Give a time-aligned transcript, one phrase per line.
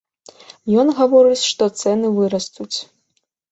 [0.83, 2.73] Ён гаворыць, што цэны вырастуць.